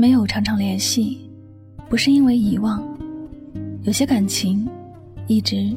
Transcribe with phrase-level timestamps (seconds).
[0.00, 1.30] 没有常常联系，
[1.86, 2.82] 不是因为遗忘，
[3.82, 4.66] 有些感情
[5.26, 5.76] 一直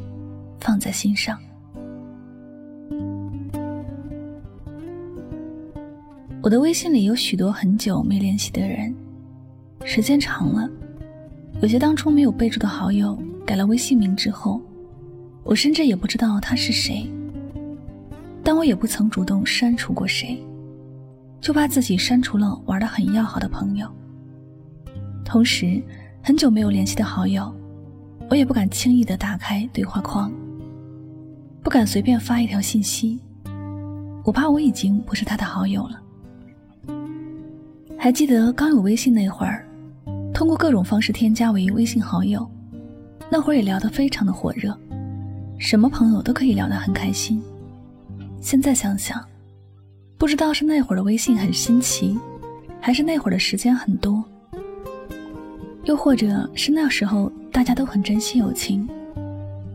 [0.58, 1.38] 放在心上。
[6.40, 8.94] 我的微信里有许多很久没联系的人，
[9.84, 10.70] 时间长了，
[11.60, 14.58] 有些当初没有备注的好友改了微信名之后，
[15.42, 17.06] 我甚至也不知道他是谁。
[18.42, 20.42] 但我也不曾主动删除过谁，
[21.42, 23.86] 就怕自己删除了玩的很要好的朋友。
[25.24, 25.82] 同时，
[26.22, 27.52] 很久没有联系的好友，
[28.30, 30.30] 我也不敢轻易的打开对话框，
[31.62, 33.18] 不敢随便发一条信息，
[34.24, 36.00] 我怕我已经不是他的好友了。
[37.98, 39.66] 还记得刚有微信那会儿，
[40.32, 42.46] 通过各种方式添加为微信好友，
[43.30, 44.78] 那会儿也聊得非常的火热，
[45.58, 47.42] 什么朋友都可以聊得很开心。
[48.40, 49.24] 现在想想，
[50.18, 52.18] 不知道是那会儿的微信很新奇，
[52.78, 54.22] 还是那会儿的时间很多，
[55.84, 58.88] 又或者是那时候大家都很珍惜友情，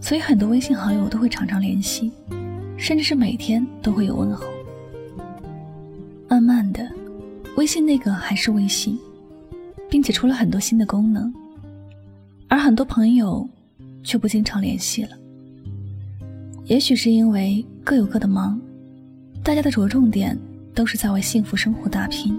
[0.01, 2.11] 所以很多微信好友都会常常联系，
[2.77, 4.45] 甚至是每天都会有问候。
[6.27, 6.87] 慢慢的。
[7.55, 8.97] 微信那个还是微信，
[9.89, 11.33] 并且出了很多新的功能，
[12.47, 13.45] 而很多朋友
[14.01, 15.09] 却不经常联系了。
[16.65, 18.57] 也许是因为各有各的忙，
[19.43, 20.37] 大家的着重点
[20.73, 22.37] 都是在为幸福生活打拼，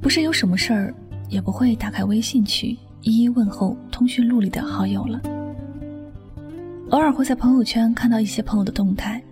[0.00, 0.94] 不是有什么事儿
[1.28, 5.20] 也不会打开微信去一一问候通讯录里的好友了。
[6.90, 9.22] 偶尔会在朋友圈看到一些朋友的动态，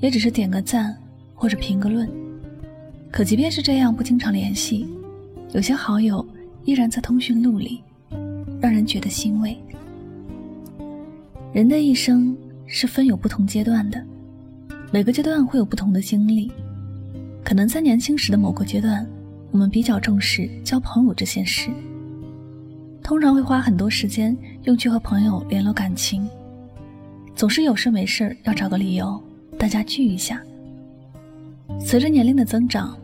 [0.00, 0.96] 也只是点个赞
[1.34, 2.08] 或者评个论。
[3.10, 4.86] 可即便是这样，不经常联系，
[5.52, 6.24] 有些好友
[6.64, 7.82] 依然在通讯录里，
[8.60, 9.56] 让人觉得欣慰。
[11.52, 14.04] 人的一生是分有不同阶段的，
[14.92, 16.52] 每个阶段会有不同的经历。
[17.42, 19.06] 可能在年轻时的某个阶段，
[19.56, 21.70] 我们比较重视交朋友这件事，
[23.02, 26.28] 通常会花很多时间用去和朋友联络感情，
[27.34, 29.18] 总是有事没事要找个理由
[29.58, 30.42] 大家聚一下。
[31.80, 32.94] 随着年龄的增长。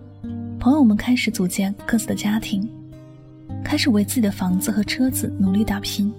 [0.61, 2.69] 朋友们开始组建各自的家庭，
[3.65, 6.12] 开始为自己的房子和车子努力打拼。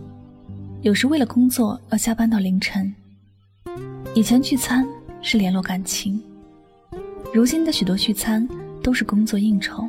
[0.82, 2.92] 有时为了工作要加班到凌晨。
[4.16, 4.84] 以前聚餐
[5.22, 6.20] 是联络感情，
[7.32, 8.50] 如今的许多聚餐
[8.82, 9.88] 都是工作应酬，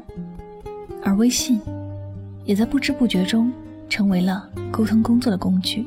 [1.05, 1.61] 而微信
[2.45, 3.53] 也在不知不觉中
[3.89, 5.87] 成为了沟通工作的工具。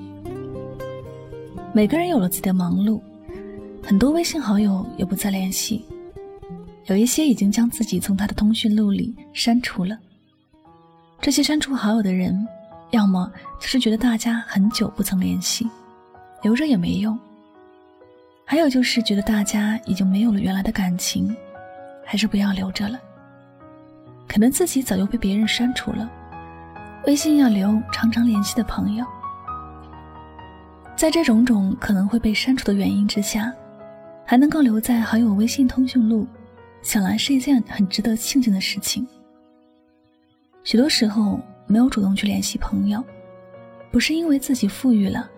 [1.74, 3.02] 每个人有了自己的忙碌，
[3.84, 5.84] 很多微信好友也不再联系。
[6.86, 9.98] 有一些已经将自己从他的通讯录里删除了。
[11.20, 12.48] 这些删除好友的人，
[12.92, 13.30] 要么
[13.60, 15.68] 就是觉得大家很久不曾联系，
[16.44, 17.18] 留着也没用；
[18.46, 21.36] 还有就是觉得大家已经没有了原来的感情，
[22.06, 23.00] 还是不要留着了。
[24.28, 26.10] 可能自己早就被别人删除了，
[27.06, 29.06] 微信要留常常联系的朋友。
[30.96, 33.54] 在这种种可能会被删除的原因之下，
[34.26, 36.28] 还能够留在好友微信通讯录。
[36.84, 39.06] 想来是一件很值得庆幸的事情。
[40.64, 43.04] 许多时候没有主动去联系朋友，
[43.92, 45.30] 不是因为自己富裕了，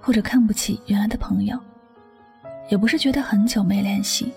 [0.00, 1.58] 或者看不起原来的朋友，
[2.68, 4.32] 也不是觉得很久没联系，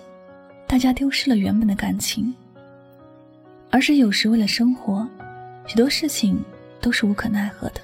[0.66, 2.33] 大家丢失了原本的感情，
[3.71, 5.07] 而是有时为了生活，
[5.65, 6.43] 许多事情
[6.79, 7.81] 都是无可奈何的。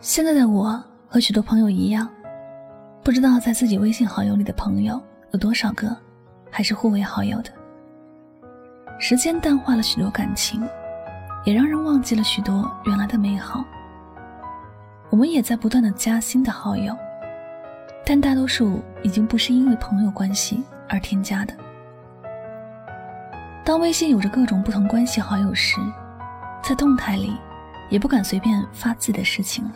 [0.00, 2.08] 现在的我和许多朋友一样，
[3.02, 5.00] 不知道在自己微信好友里的朋友
[5.32, 5.96] 有多少个。
[6.48, 7.50] 还是互为好友的。
[8.98, 10.66] 时间淡化了许多感情，
[11.44, 13.62] 也让人忘记了许多原来的美好。
[15.10, 16.96] 我们也在不断的加新的好友，
[18.06, 21.54] 但大多数已经不是因为朋友关系而添加的。
[23.66, 25.80] 当微信有着各种不同关系好友时，
[26.62, 27.36] 在动态里
[27.90, 29.72] 也不敢随便发自己的事情了。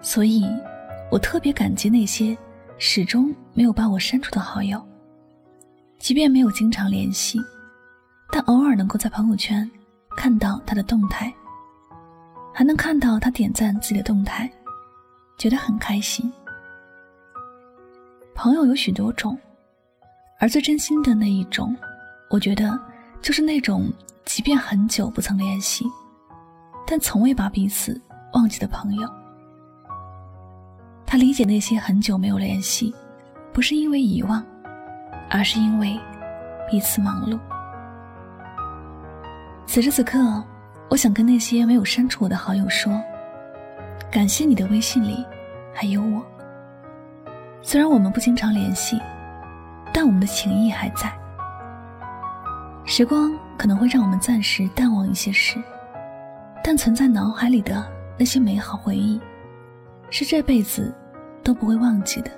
[0.00, 0.46] 所以，
[1.10, 2.34] 我特别感激那些
[2.78, 4.82] 始终没有把我删除的好友。
[5.98, 7.38] 即便没有经常联系，
[8.30, 9.70] 但偶尔能够在朋友圈
[10.16, 11.30] 看到他的动态，
[12.54, 14.50] 还能看到他点赞自己的动态，
[15.36, 16.32] 觉得很开心。
[18.34, 19.38] 朋友有许多种，
[20.38, 21.76] 而最真心的那一种，
[22.30, 22.78] 我觉得
[23.20, 23.92] 就是那种
[24.24, 25.84] 即便很久不曾联系，
[26.86, 28.00] 但从未把彼此
[28.32, 29.08] 忘记的朋友。
[31.04, 32.94] 他理解那些很久没有联系，
[33.52, 34.42] 不是因为遗忘。
[35.32, 35.96] 而是因为
[36.68, 37.38] 彼此忙碌。
[39.64, 40.18] 此时此刻，
[40.88, 43.00] 我想跟那些没有删除我的好友说：
[44.10, 45.24] 感谢你的微信里
[45.72, 46.26] 还有我。
[47.62, 49.00] 虽然我们不经常联系，
[49.92, 51.19] 但我们的情谊还在。
[52.92, 55.62] 时光可能会让我们暂时淡忘一些事，
[56.60, 57.86] 但存在脑海里的
[58.18, 59.20] 那些美好回忆，
[60.10, 60.92] 是这辈子
[61.44, 62.30] 都不会忘记的。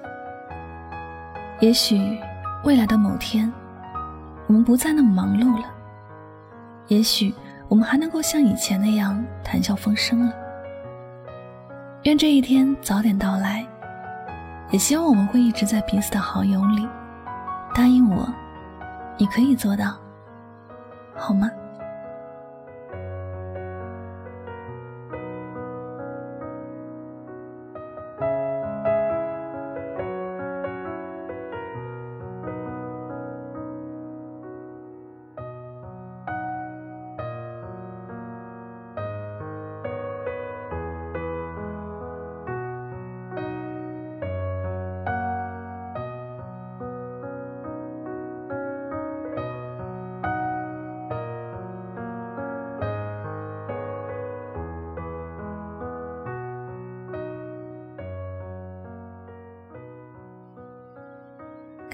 [1.61, 2.19] 也许
[2.65, 3.51] 未来的某天，
[4.47, 5.65] 我们不再那么忙碌了，
[6.89, 7.35] 也许
[7.67, 10.35] 我们还能够像以前那样谈笑风生了。
[12.03, 13.67] 愿这一天早点到来，
[14.71, 16.87] 也希望我们会一直在彼此的好友里。
[17.75, 18.29] 答应我，
[19.17, 20.02] 你可以做到。
[21.23, 21.62] 好吗？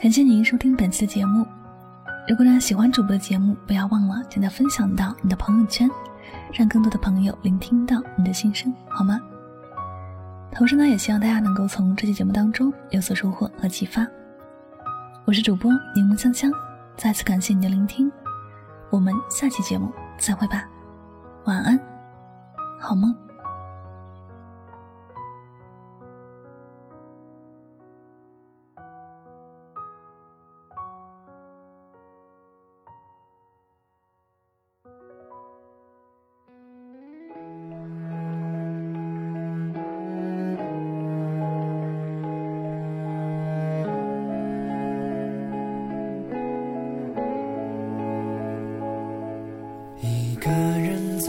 [0.00, 1.44] 感谢您收听本期的节目。
[2.28, 5.90] 如果大家喜欢主播的节目，不要忘了将它分享到你的朋友圈，
[6.52, 9.20] 让更多的朋友聆听到你的心声，好吗？
[10.52, 14.06] 同时呢，也希望大家能够从这期节目当中有所收获和启发。
[15.24, 16.48] 我是主播柠檬香香，
[16.96, 18.08] 再次感谢你的聆听，
[18.90, 20.64] 我们下期节目再会吧，
[21.46, 21.76] 晚安，
[22.78, 23.12] 好梦。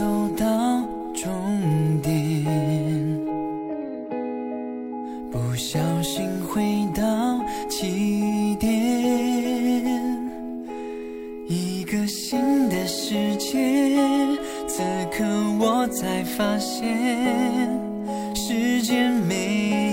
[0.00, 0.46] 走到
[1.14, 1.30] 终
[2.00, 3.20] 点
[5.30, 7.38] 不小心回到
[7.68, 8.70] 起点
[11.46, 13.58] 一个新的世界
[14.66, 14.82] 此
[15.12, 15.22] 刻
[15.58, 16.88] 我才发现
[18.34, 19.89] 时间没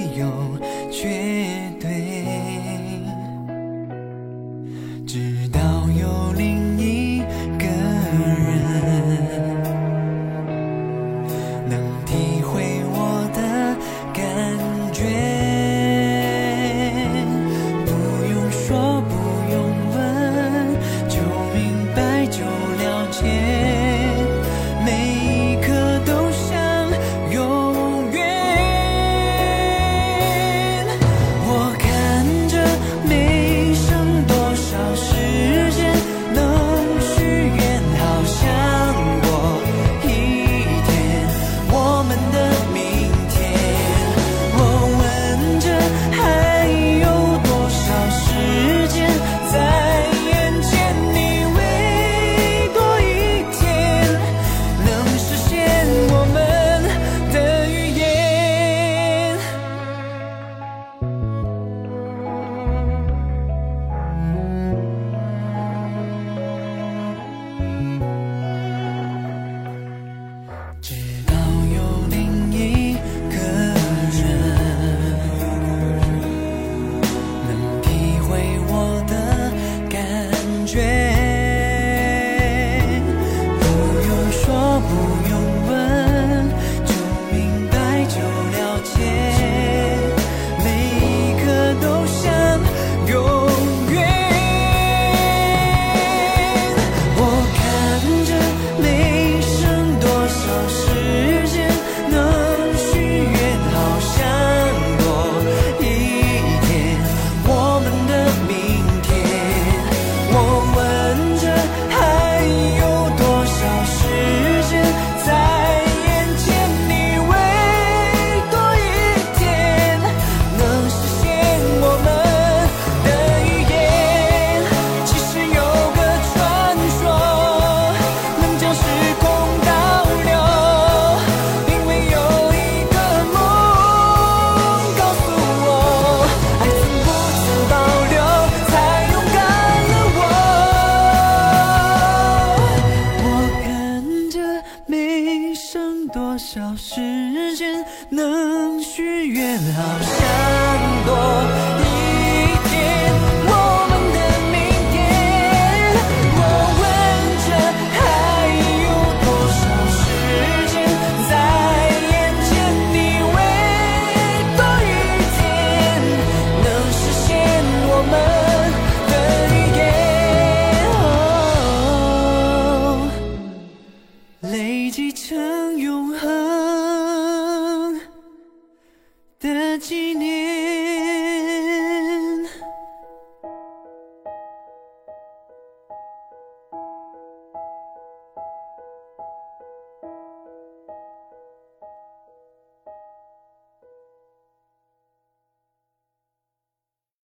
[179.53, 180.36] 的纪念。